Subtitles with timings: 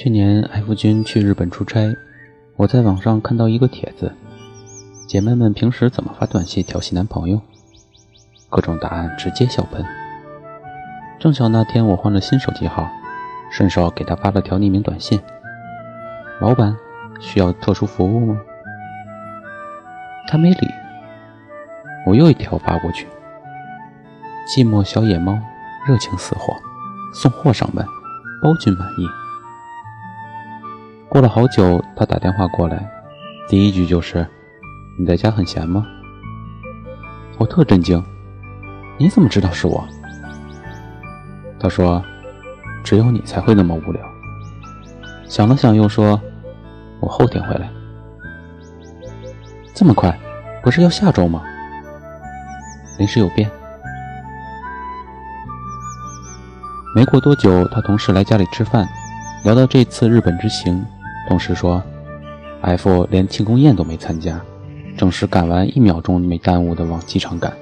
[0.00, 1.92] 去年 F 君去日本出差，
[2.54, 4.12] 我在网上看到一个帖子：
[5.08, 7.40] 姐妹们平时怎么发短信调戏男朋友？
[8.48, 9.84] 各种答案直接笑喷。
[11.18, 12.88] 正巧那天我换了新手机号，
[13.50, 15.20] 顺手给他发了条匿名短信
[16.40, 16.76] ：“老板，
[17.18, 18.40] 需要特殊服务吗？”
[20.30, 20.68] 他没理。
[22.06, 23.08] 我又一条发过去
[24.48, 25.36] ：“寂寞小野猫，
[25.88, 26.54] 热情似火，
[27.12, 27.84] 送货上门，
[28.40, 29.04] 包君满意。”
[31.10, 32.86] 过了好久，他打电话过来，
[33.48, 34.26] 第一句就是
[35.00, 35.86] ：“你在家很闲吗？”
[37.38, 38.04] 我特震惊，
[38.98, 39.82] 你怎么知道是我？
[41.58, 42.04] 他说
[42.84, 44.02] ：“只有你才会那么无聊。”
[45.26, 46.20] 想了想又说
[47.00, 47.70] ：“我后天回来。”
[49.74, 50.14] 这么快？
[50.62, 51.42] 不是要下周吗？
[52.98, 53.50] 临时有变。
[56.94, 58.86] 没过多久，他同事来家里吃饭，
[59.42, 60.84] 聊到这次日本之行。
[61.28, 61.82] 同事说
[62.62, 64.40] ：“F 连庆功宴都没参加，
[64.96, 67.52] 正式赶完一秒钟没耽误的往机场赶，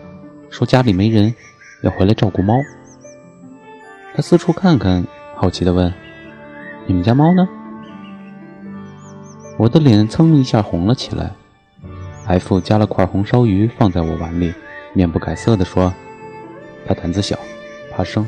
[0.50, 1.34] 说家里没人，
[1.83, 2.55] 要回来照顾猫。”
[4.14, 5.92] 他四处看看，好奇地问
[6.86, 7.48] ：“你们家猫呢？”
[9.58, 11.33] 我的脸蹭一下红了起来。
[12.27, 14.55] F 夹了块红烧鱼放在我碗里，
[14.95, 15.92] 面不改色地说
[16.86, 17.36] ：“它胆子小，
[17.91, 18.25] 怕生。”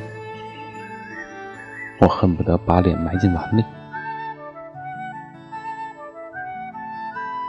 [2.01, 3.65] 我恨不得把脸埋进碗里。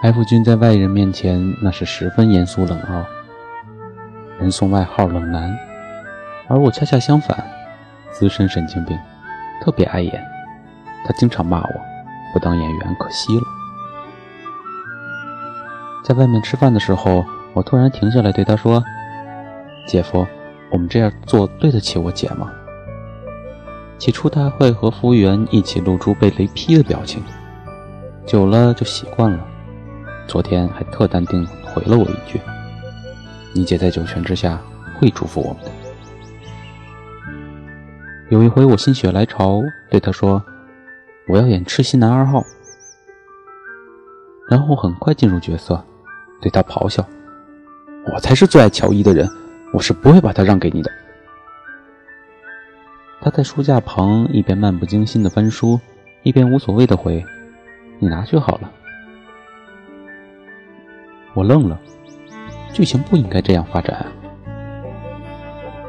[0.02, 3.06] F 君在外人面前那是十分严肃冷傲，
[4.40, 5.54] 人送外号“冷男”，
[6.48, 7.38] 而我恰恰相反，
[8.10, 8.98] 资深神经病，
[9.62, 10.26] 特别碍眼。
[11.06, 11.74] 他经常骂我，
[12.32, 13.44] 不当演员可惜了。
[16.06, 18.82] 在外面吃饭的时候，我突然停下来对他说
[19.86, 20.26] ：“姐夫，
[20.72, 22.50] 我们这样做对得起我姐吗？”
[24.00, 27.22] 起初他会和服务员一起露出被雷劈的表情，
[28.26, 29.46] 久了就习惯了。
[30.30, 32.40] 昨天还特淡定回了我一句
[33.52, 34.62] ：“你姐在九泉之下
[35.00, 35.72] 会祝福我们的。”
[38.30, 40.40] 有一回我心血来潮对她说
[41.28, 42.44] ：“我要演痴心男二号。”
[44.48, 45.84] 然后很快进入角色，
[46.40, 47.04] 对她咆哮
[48.14, 49.28] ：“我才是最爱乔伊的人，
[49.74, 50.92] 我是不会把她让给你的。”
[53.20, 55.80] 他在书架旁一边漫不经心的翻书，
[56.22, 57.26] 一边无所谓的回
[57.98, 58.72] ：“你拿去好了。”
[61.40, 61.80] 我愣了，
[62.74, 64.06] 剧情不应该这样发展。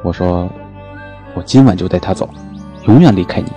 [0.04, 0.48] 我说
[1.34, 2.30] ：“我今晚就带他走，
[2.86, 3.50] 永远离开你。”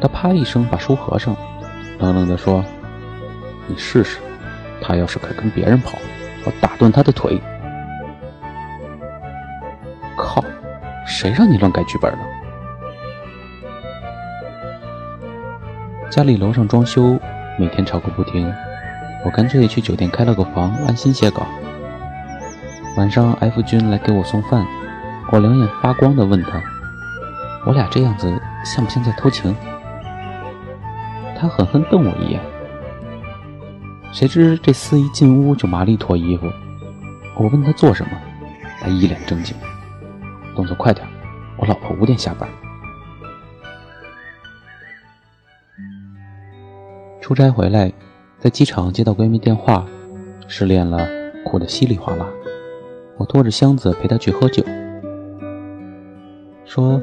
[0.00, 1.36] 他啪一声把书合上，
[1.98, 2.64] 冷冷地说
[3.68, 4.18] ：“你试试，
[4.80, 5.98] 他要是肯跟别人跑，
[6.46, 7.38] 我打断他的腿。”
[10.16, 10.42] 靠，
[11.06, 12.18] 谁让你乱改剧本了？
[16.08, 17.18] 家里楼上装修，
[17.58, 18.50] 每天吵个不停。
[19.24, 21.44] 我干脆去酒店开了个房，安心写稿。
[22.96, 24.64] 晚上，F 君来给我送饭，
[25.32, 26.62] 我两眼发光的问他
[27.66, 29.52] ：“我俩这样子像不像在偷情？”
[31.36, 32.40] 他狠狠瞪我一眼。
[34.12, 36.50] 谁知这厮一进屋就麻利脱衣服。
[37.36, 38.12] 我问他做什么，
[38.80, 39.54] 他一脸正经
[40.56, 41.06] ：“动作快点，
[41.58, 42.48] 我老婆五点下班。”
[47.20, 47.92] 出差回来。
[48.46, 49.84] 在机场接到闺蜜电话，
[50.46, 51.04] 失恋了，
[51.44, 52.28] 哭得稀里哗啦。
[53.16, 54.62] 我拖着箱子陪她去喝酒，
[56.64, 57.02] 说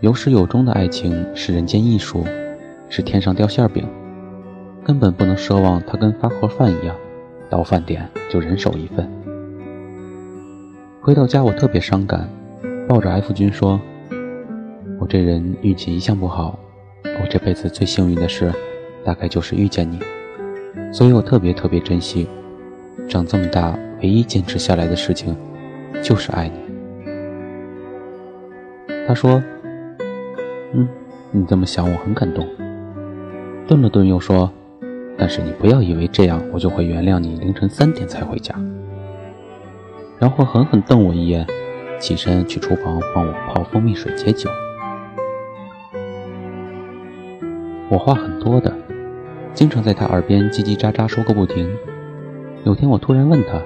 [0.00, 2.24] 有始有终的爱情是人间艺术，
[2.88, 3.86] 是天上掉馅饼，
[4.82, 6.96] 根本不能奢望它跟发盒饭一样，
[7.48, 9.08] 到饭点就人手一份。
[11.00, 12.28] 回到家我特别伤感，
[12.88, 13.80] 抱着 F 君说
[14.98, 16.58] ：“我这人运气一向不好，
[17.04, 18.52] 我这辈子最幸运的事，
[19.04, 20.00] 大概就是遇见你。”
[20.92, 22.28] 所以我特别特别珍惜，
[23.08, 25.36] 长这么大唯一坚持下来的事情，
[26.02, 26.58] 就是爱你。
[29.06, 29.42] 他说
[30.72, 30.88] ：“嗯，
[31.30, 32.46] 你这么想我很感动。”
[33.66, 34.50] 顿了顿又说
[35.18, 38.54] ：“但是你不要以为这样我就会原谅你凌晨三点才回家。”
[40.20, 41.46] 然后狠狠瞪我一眼，
[41.98, 44.48] 起身去厨房帮我泡蜂蜜水解酒。
[47.88, 48.72] 我话很多的。
[49.54, 51.70] 经常在他耳边叽叽喳喳说个不停。
[52.64, 53.60] 有天我突然问他：“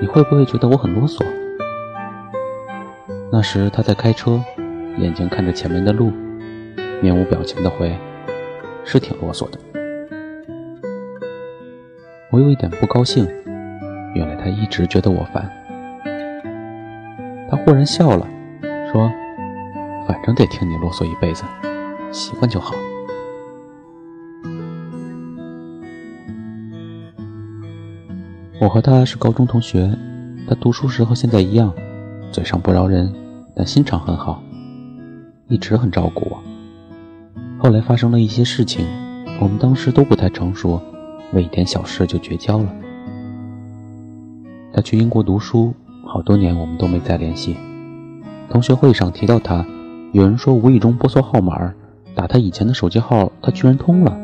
[0.00, 1.24] 你会不会觉得我很啰嗦？”
[3.30, 4.40] 那时他在开车，
[4.98, 6.12] 眼睛看着前面的路，
[7.00, 7.96] 面无表情的回
[8.84, 9.58] ：“是挺啰嗦的。”
[12.30, 13.26] 我有一点不高兴，
[14.14, 15.50] 原来他一直觉得我烦。
[17.50, 18.26] 他忽然笑了，
[18.92, 19.10] 说
[20.08, 21.44] ：“反正得听你啰嗦一辈子，
[22.10, 22.74] 习惯就好。”
[28.62, 29.90] 我和他是高中同学，
[30.48, 31.74] 他读书时和现在一样，
[32.30, 33.12] 嘴上不饶人，
[33.56, 34.40] 但心肠很好，
[35.48, 36.40] 一直很照顾我。
[37.58, 38.86] 后来发生了一些事情，
[39.40, 40.80] 我们当时都不太成熟，
[41.32, 42.72] 为一点小事就绝交了。
[44.72, 45.74] 他去英国读书，
[46.06, 47.56] 好多年我们都没再联系。
[48.48, 49.66] 同学会上提到他，
[50.12, 51.74] 有人说无意中拨错号码，
[52.14, 54.16] 打他以前的手机号，他居然通了，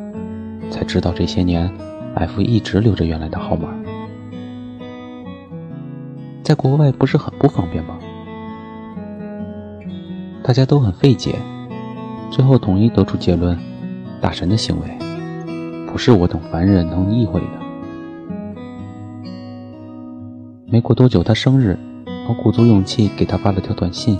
[0.70, 1.68] 才知道这些年
[2.14, 3.68] F 一直留着原来的号码。
[6.48, 7.98] 在国外不是很不方便吗？
[10.42, 11.34] 大家都很费解，
[12.30, 13.54] 最后统一得出结论：
[14.18, 14.86] 大神的行为
[15.86, 17.46] 不是我等凡人能意会的。
[20.64, 21.78] 没过多久，他生日，
[22.26, 24.18] 我鼓足勇气给他发了条短信，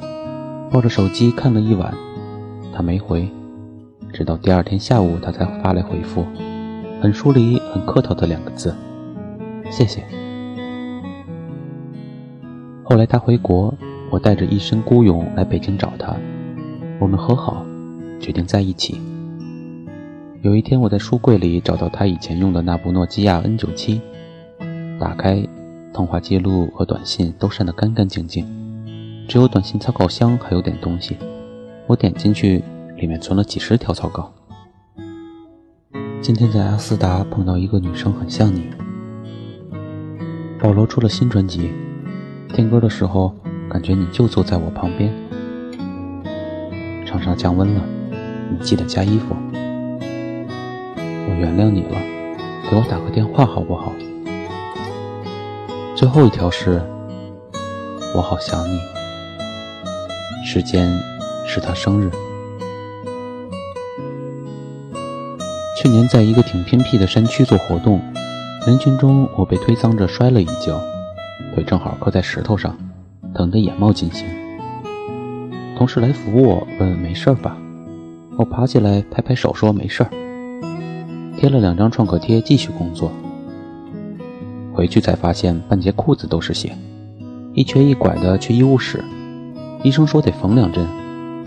[0.71, 1.95] 抱着手机看了一晚，
[2.75, 3.27] 他没回，
[4.13, 6.27] 直到第二天下午，他才发来回复，
[7.01, 8.77] 很疏离、很客套的两个字
[9.73, 10.05] ：“谢谢。”
[12.91, 13.75] 后来他回国，
[14.09, 16.17] 我带着一身孤勇来北京找他，
[16.99, 17.67] 我们和好，
[18.19, 18.99] 决定在一起。
[20.41, 24.01] 有一天，我在书柜里找到他以前用的那部诺基亚 N97，
[24.99, 25.47] 打开。
[25.93, 28.47] 通话记录和短信都删得干干净净，
[29.29, 31.19] 只有短信草稿箱还有点东西。
[31.87, 32.65] 我点进去，
[32.97, 34.33] 里面存了几十条草稿。
[36.23, 38.71] 今天在阿斯达碰到一个女生，很像你。
[40.59, 41.71] 保罗出了新专辑，
[42.55, 43.35] 听歌的时候
[43.71, 45.13] 感觉你就坐在我旁边。
[47.07, 47.81] 场上降温了，
[48.51, 49.37] 你记得加衣服。
[50.01, 51.99] 我原谅你了，
[52.71, 53.93] 给我打个电话好不好？
[55.95, 56.83] 最后一条是，
[58.15, 58.81] 我好想你。
[60.45, 60.89] 时间
[61.47, 62.11] 是他生日。
[65.81, 68.01] 去年在一个挺偏僻的山区做活动，
[68.67, 70.81] 人群中我被推搡着摔了一跤，
[71.59, 72.77] 腿正好磕在石头上，
[73.35, 74.25] 疼得眼冒金星。
[75.77, 77.59] 同事来扶我，问没事吧？
[78.37, 80.11] 我爬起来拍拍手说没事儿，
[81.37, 83.11] 贴了两张创可贴继续工作。
[84.73, 86.71] 回去才发现半截裤子都是血，
[87.55, 89.03] 一瘸一拐的去医务室，
[89.83, 90.87] 医生说得缝两针，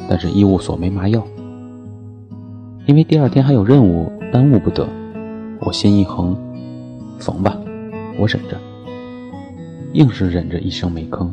[0.09, 1.25] 但是医务所没麻药。
[2.85, 4.85] 因为第二天还有任务，耽误不得，
[5.61, 6.35] 我心一横，
[7.17, 7.57] 缝吧，
[8.17, 8.59] 我忍着，
[9.93, 11.29] 硬是忍着一声没吭。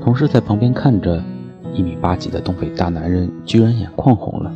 [0.00, 1.22] 同事在旁边看着，
[1.74, 4.52] 一米八几的东北大男人居然眼眶红了。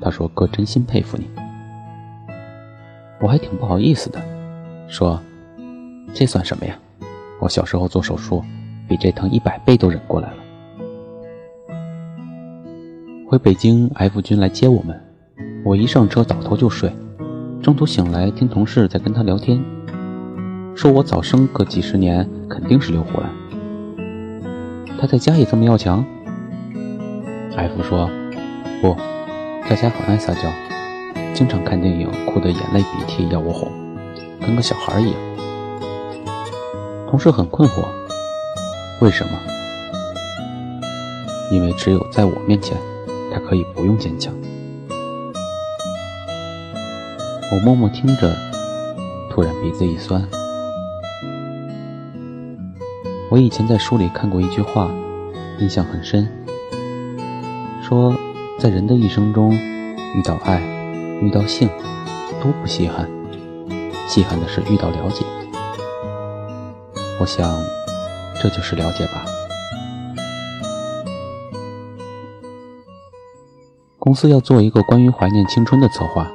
[0.00, 1.28] 他说：“哥，真心佩服你。”
[3.20, 4.20] 我还挺不好意思的。
[4.88, 5.20] 说
[6.14, 6.78] ：“这算什么呀？
[7.40, 8.42] 我小时候做手术，
[8.88, 10.36] 比这疼一百倍都忍过来了。”
[13.28, 14.98] 回北京，F 君来接我们。
[15.64, 16.90] 我一上车倒头就睡，
[17.60, 19.62] 中途醒来听同事在跟他聊天，
[20.78, 23.28] 说我早生个几十年肯定是刘胡兰。
[24.96, 26.04] 他在家也这么要强
[27.56, 28.08] ？F 说
[28.80, 28.94] ：“不，
[29.68, 30.42] 在家很爱撒娇，
[31.34, 33.68] 经常看电影哭得眼泪鼻涕要我哄。”
[34.40, 35.14] 跟个小孩一样，
[37.10, 37.84] 同事很困惑，
[39.00, 39.32] 为什么？
[41.50, 42.76] 因为只有在我面前，
[43.34, 44.32] 他可以不用坚强。
[47.50, 48.32] 我默默听着，
[49.28, 50.24] 突然鼻子一酸。
[53.38, 54.90] 我以前在书里看过一句话，
[55.60, 56.28] 印象很深，
[57.80, 58.12] 说
[58.58, 60.60] 在人的一生中，遇到爱，
[61.22, 61.68] 遇到性，
[62.42, 63.08] 都不稀罕。
[64.08, 65.24] 稀罕的是遇到了解，
[67.20, 67.62] 我想，
[68.42, 69.24] 这就是了解吧。
[74.00, 76.28] 公司要做一个关于怀念青春的策划，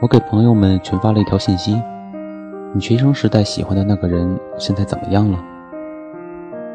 [0.00, 1.78] 我给朋友们群发了一条信息
[2.72, 5.38] ：“你学生时代喜欢的那个人现在怎么样了？”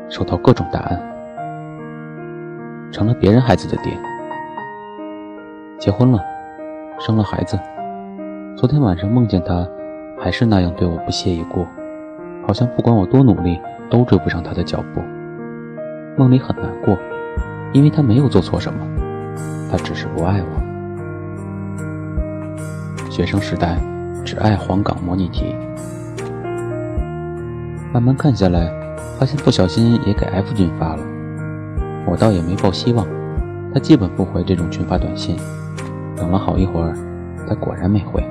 [0.10, 1.00] 收到各种答案，
[2.92, 3.92] 成了别人孩子的爹，
[5.78, 6.20] 结婚了，
[7.00, 7.60] 生了孩子。
[8.56, 9.68] 昨天晚上梦见他。
[10.20, 11.64] 还是那样对我不屑一顾，
[12.44, 15.02] 好像不管我多努力都追不上他的脚步。
[16.18, 16.98] 梦里很难过，
[17.72, 18.80] 因为他没有做错什么，
[19.72, 20.48] 他只是不爱我。
[23.12, 23.78] 学生时代
[24.26, 25.56] 只爱黄冈模拟题，
[27.94, 28.72] 慢慢看下来，
[29.18, 31.04] 发现不小心也给 F 君发了，
[32.06, 33.08] 我倒也没抱希望，
[33.74, 35.38] 他基本不回这种群发短信。
[36.16, 36.96] 等了好一会儿，
[37.48, 38.24] 他果然没回。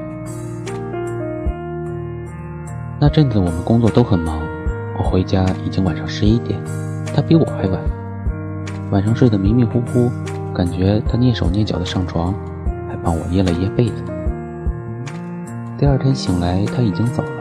[3.01, 4.39] 那阵子我们工作都很忙，
[4.99, 6.61] 我回家已经晚上十一点，
[7.15, 7.81] 他比我还晚。
[8.91, 10.11] 晚上睡得迷迷糊糊，
[10.55, 12.33] 感觉他蹑手蹑脚的上床，
[12.89, 14.03] 还帮我掖了掖被子。
[15.79, 17.36] 第二天醒来，他已经走了。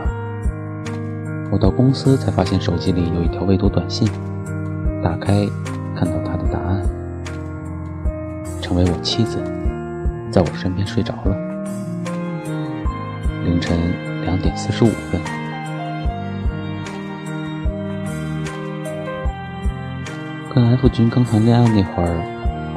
[1.56, 4.06] 我到公司才发现手机里有一条未读短信，
[5.02, 5.48] 打开
[5.96, 6.82] 看到他的答案：
[8.62, 9.42] 成为我妻子，
[10.30, 11.34] 在我身边睡着了。
[13.46, 13.78] 凌晨
[14.26, 15.22] 两点四十五分。
[20.54, 22.22] 跟 F 君刚谈恋爱那会儿，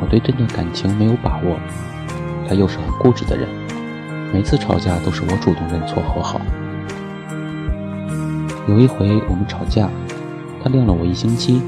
[0.01, 1.59] 我对这段感情没有把握，
[2.49, 3.49] 他又是很固执的人，
[4.33, 6.41] 每次吵架都是我主动认错和好。
[8.69, 9.91] 有一回我们吵架，
[10.63, 11.63] 他晾了我一星期，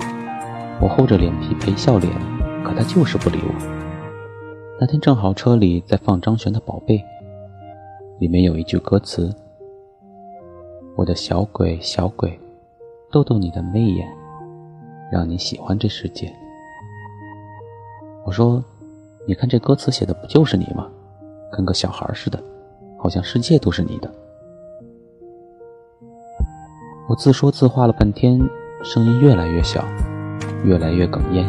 [0.83, 2.13] 我厚着脸皮陪笑脸，
[2.63, 3.55] 可他就是不理我。
[4.79, 6.99] 那天正好车里在放张悬的《宝贝》，
[8.19, 9.35] 里面有一句歌词
[10.95, 12.39] ：“我的小鬼小鬼，
[13.11, 14.07] 逗逗你的媚眼，
[15.11, 16.31] 让你喜欢这世界。”
[18.27, 18.63] 我说
[19.27, 20.87] ：“你看这歌词写的不就是你吗？
[21.51, 22.39] 跟个小孩似的，
[22.99, 24.15] 好像世界都是你的。”
[27.11, 28.39] 我自说自话了半天，
[28.85, 29.85] 声音越来越小，
[30.63, 31.45] 越来越哽咽，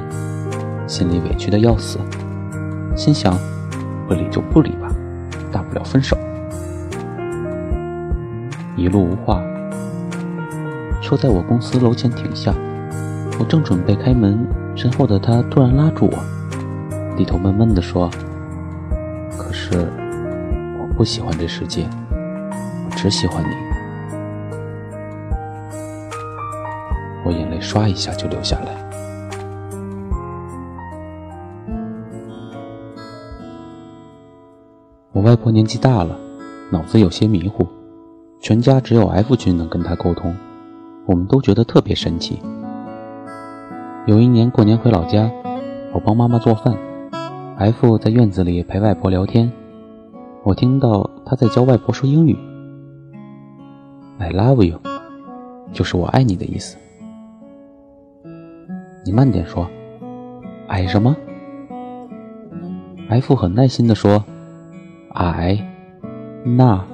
[0.88, 2.00] 心里委屈的要死，
[2.96, 3.38] 心想
[4.08, 4.91] 不理就不理吧，
[5.51, 6.18] 大不了分手。
[8.75, 9.39] 一路无话，
[11.00, 12.56] 车在我公司楼前停下，
[13.39, 14.44] 我正准备开门，
[14.75, 18.10] 身后的他突然拉住我，低头闷闷地说
[19.38, 19.88] ：“可是
[20.80, 23.50] 我不喜欢这世界，我只喜欢你。”
[27.62, 28.75] 刷一下就流下来。
[35.13, 36.18] 我外婆年纪大了，
[36.72, 37.68] 脑子有些迷糊，
[38.41, 40.36] 全家只有 F 君能跟她沟通，
[41.06, 42.39] 我们都觉得特别神奇。
[44.08, 45.32] 有一年过年回老家，
[45.94, 46.75] 我帮妈妈做饭
[47.58, 49.51] ，F 在院子里陪外婆聊天，
[50.44, 52.36] 我听到他在教外婆说英语
[54.18, 54.80] ，“I love you”，
[55.72, 56.77] 就是我爱你的意思。
[59.03, 59.67] 你慢点说，
[60.67, 61.15] 矮什么
[63.10, 64.24] ？F 很耐心的说，
[65.15, 65.58] 矮，
[66.43, 66.86] 那，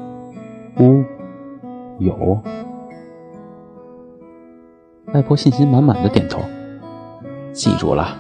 [0.80, 1.04] 乌，
[2.00, 2.42] 有。
[5.14, 6.40] 外婆信心满满的点头，
[7.52, 8.16] 记住了。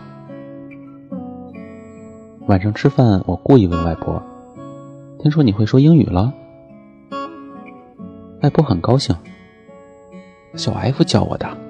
[2.47, 4.21] 晚上吃饭，我故意问外婆，
[5.19, 6.33] 听说你会说英语了？
[8.41, 9.15] 外婆很高兴，
[10.55, 11.66] 小 F 教我的。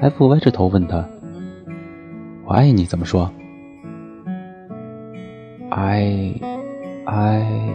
[0.00, 1.04] F 歪着头问他
[2.46, 3.28] ：“我爱你怎么说
[5.70, 6.34] ？”“I,
[7.04, 7.74] I,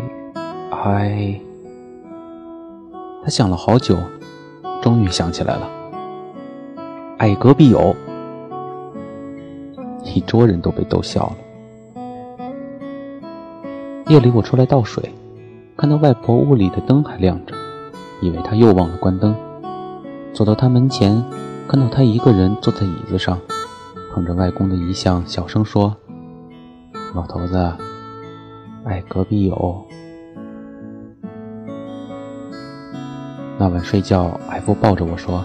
[0.72, 1.42] I。”
[3.24, 3.98] 他想了好久，
[4.82, 5.70] 终于想起来了
[7.20, 7.94] ：“爱隔壁有。”
[10.16, 11.36] 一桌人都被逗笑了。
[14.08, 15.14] 夜里我出来倒水，
[15.76, 17.54] 看到外婆屋里的灯还亮着，
[18.22, 19.36] 以为她又忘了关灯，
[20.32, 21.22] 走到她门前。
[21.68, 23.40] 看到他一个人坐在椅子上，
[24.14, 25.98] 捧着外公的遗像，小声说
[27.16, 27.56] ：“老头子，
[28.86, 29.88] 哎，隔壁有。”
[33.58, 35.44] 那晚睡觉，F 抱着我说：“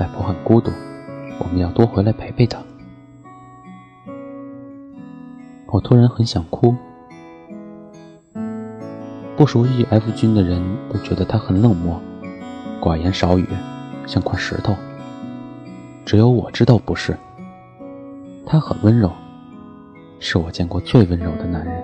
[0.00, 0.70] 外婆很孤独，
[1.38, 2.58] 我们要多回来陪陪她。”
[5.68, 6.74] 我突然很想哭。
[9.36, 12.00] 不熟悉 F 君的人都觉得他很冷漠，
[12.80, 13.46] 寡言少语，
[14.06, 14.74] 像块石头。
[16.06, 17.18] 只有我知道不是，
[18.46, 19.10] 他很温柔，
[20.20, 21.82] 是我见过最温柔的男人。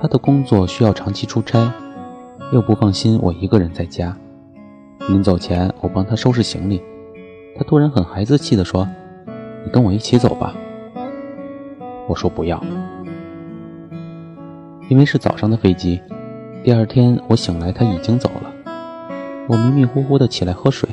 [0.00, 1.70] 他的工作需要长期出差，
[2.50, 4.16] 又不放心我一个人在家。
[5.10, 6.82] 临走前，我帮他收拾行李，
[7.54, 8.88] 他突然很孩子气地说
[9.66, 10.54] ：“你跟我一起走吧。”
[12.08, 12.58] 我说不要，
[14.88, 16.00] 因为是早上的飞机。
[16.64, 18.41] 第二天我醒来，他已经走了。
[19.48, 20.88] 我迷迷糊糊的起来喝水，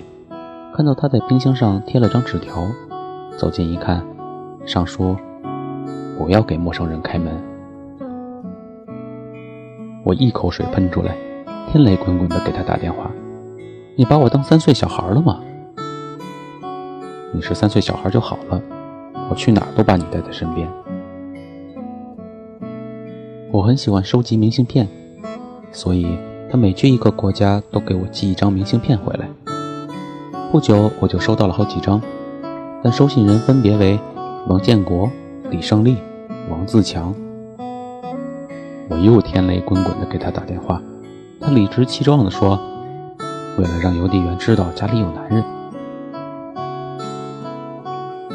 [0.76, 2.68] 看到他在冰箱上贴了张纸条，
[3.38, 4.04] 走近一看，
[4.66, 5.16] 上说
[6.18, 7.32] ：“不要给陌生人开门。”
[10.04, 11.16] 我一口水喷出来，
[11.72, 13.12] 天雷滚滚的给他打电话
[13.96, 15.40] ：“你把我当三岁小孩了吗？
[17.32, 18.60] 你是三岁小孩就好了，
[19.30, 20.68] 我去哪儿都把你带在身边。”
[23.52, 24.88] 我很喜欢收集明信片，
[25.72, 26.18] 所以。
[26.52, 29.30] 他每去一个国家，都给我寄一张明信片回来。
[30.52, 32.02] 不久，我就收到了好几张，
[32.82, 34.00] 但收信人分别为
[34.48, 35.12] 王建国、
[35.52, 35.98] 李胜利、
[36.50, 37.14] 王自强。
[38.90, 40.82] 我又天雷滚滚地给他打电话，
[41.40, 42.60] 他理直气壮地说
[43.60, 45.44] ：“为了让邮递员知道家里有男人。”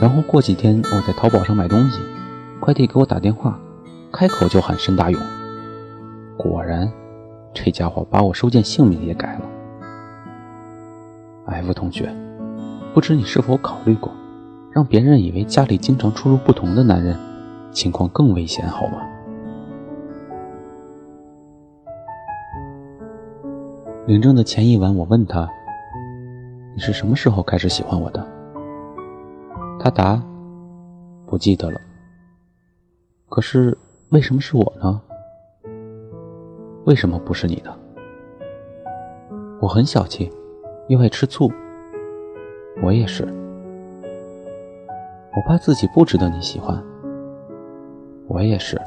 [0.01, 1.99] 然后过几天，我在淘宝上买东西，
[2.61, 3.59] 快递给我打电话，
[4.13, 5.21] 开口就喊申大勇。
[6.37, 6.89] 果然，
[7.55, 9.43] 这家伙把我收件姓名也改了。
[11.47, 12.13] F 同学，
[12.93, 14.13] 不知你是否考虑过，
[14.73, 17.17] 让别人以为家里经常出入不同的男人，
[17.71, 19.07] 情况更危险，好吗？
[24.07, 25.49] 领证的前一晚，我问他
[26.77, 28.27] ：“你是什么时候开始喜欢我的？”
[29.81, 30.21] 他答
[31.27, 31.81] ：“不记得了。”
[33.31, 33.77] 可是
[34.11, 35.01] 为什么是我呢？
[36.85, 37.75] 为什么不是你呢？
[39.59, 40.31] 我很小气，
[40.89, 41.51] 又爱吃醋。
[42.83, 43.25] 我也是。
[45.35, 46.79] 我怕自己不值得你喜欢。
[48.29, 48.79] 我也是。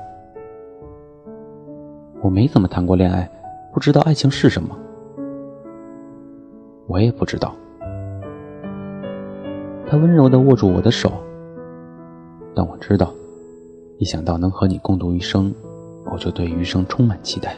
[2.21, 3.27] 我没怎么谈过恋爱，
[3.73, 4.77] 不知道爱情是什么。
[6.85, 7.55] 我也不知道。
[9.87, 11.11] 他温柔的握住我的手，
[12.53, 13.11] 但我知道，
[13.97, 15.51] 一想到能和你共度余生，
[16.11, 17.55] 我就对余生充满期待。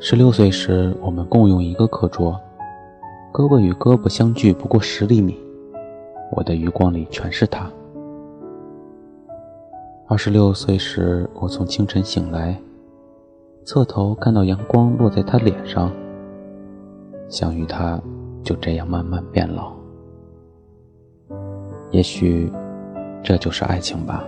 [0.00, 2.38] 十六岁时，我们共用一个课桌，
[3.32, 5.38] 胳膊与胳膊相距不过十厘米，
[6.32, 7.70] 我的余光里全是他。
[10.06, 12.58] 二十六岁时，我从清晨醒来。
[13.64, 15.90] 侧头看到阳光落在他脸上，
[17.28, 17.98] 想与他
[18.42, 19.72] 就这样慢慢变老。
[21.90, 22.52] 也许，
[23.22, 24.22] 这就是爱情吧。